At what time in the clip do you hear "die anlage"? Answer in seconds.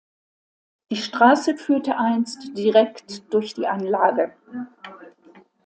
3.53-4.33